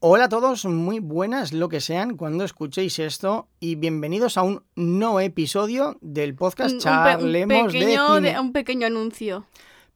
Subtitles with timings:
[0.00, 4.62] Hola a todos, muy buenas lo que sean cuando escuchéis esto y bienvenidos a un
[4.76, 8.32] nuevo episodio del podcast Un- Charlemos un pequeño, de Cine.
[8.32, 9.44] de- un pequeño anuncio.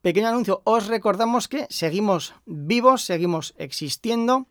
[0.00, 4.46] Pequeño anuncio, os recordamos que seguimos vivos, seguimos existiendo.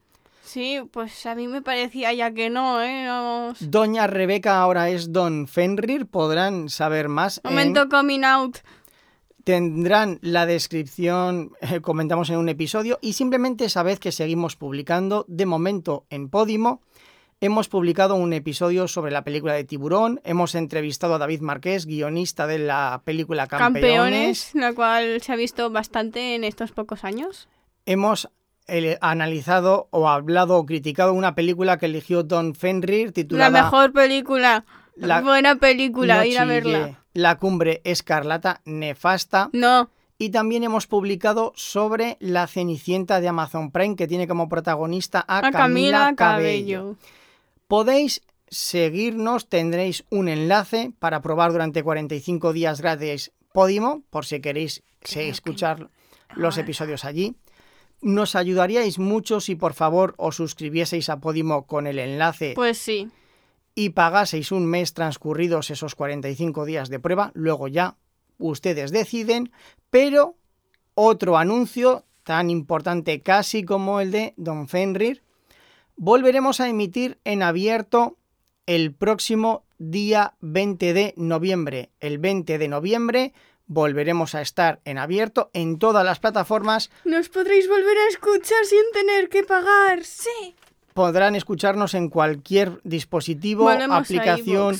[0.45, 3.05] Sí, pues a mí me parecía ya que no, ¿eh?
[3.07, 3.57] Vamos.
[3.69, 7.41] Doña Rebeca ahora es Don Fenrir, podrán saber más.
[7.43, 8.57] en- Momento coming out.
[9.43, 15.25] Tendrán la descripción, eh, comentamos en un episodio, y simplemente sabed que seguimos publicando.
[15.27, 16.81] De momento en Podimo
[17.39, 20.21] hemos publicado un episodio sobre la película de Tiburón.
[20.23, 24.51] Hemos entrevistado a David Marqués, guionista de la película Campeones.
[24.51, 27.49] Campeones, la cual se ha visto bastante en estos pocos años.
[27.87, 28.29] Hemos
[28.67, 33.91] eh, analizado o hablado o criticado una película que eligió Don Fenrir titulada La mejor
[33.91, 34.65] película.
[34.95, 37.00] La- Buena película, No ir a verla.
[37.13, 39.49] La cumbre escarlata nefasta.
[39.53, 45.23] No, Y también hemos publicado sobre la Cenicienta de Amazon Prime, que tiene como protagonista
[45.27, 46.77] a, a Camila, Camila Cabello.
[46.79, 46.95] Cabello.
[47.67, 54.83] Podéis seguirnos, tendréis un enlace para probar durante 45 días gratis Podimo, por si queréis
[54.99, 55.89] que escuchar
[56.35, 57.35] los episodios allí.
[58.01, 63.09] Nos ayudaríais mucho si por favor os suscribieseis a Podimo con el enlace Pues sí.
[63.75, 67.97] Y pagaseis un mes transcurridos esos 45 días de prueba, luego ya
[68.37, 69.51] ustedes deciden,
[69.89, 70.35] pero
[70.93, 75.23] otro anuncio tan importante casi como el de Don Fenrir,
[75.95, 78.17] volveremos a emitir en abierto
[78.65, 81.91] el próximo día 20 de noviembre.
[81.99, 83.33] El 20 de noviembre
[83.65, 88.83] volveremos a estar en abierto en todas las plataformas Nos podréis volver a escuchar sin
[88.93, 90.03] tener que pagar.
[90.03, 90.55] Sí.
[90.93, 94.77] Podrán escucharnos en cualquier dispositivo, Volvemos aplicación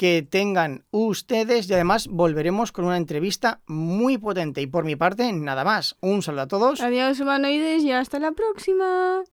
[0.00, 5.30] que tengan ustedes y además volveremos con una entrevista muy potente y por mi parte
[5.30, 5.96] nada más.
[6.00, 6.80] Un saludo a todos.
[6.80, 9.22] Adiós, humanoides, y hasta la próxima.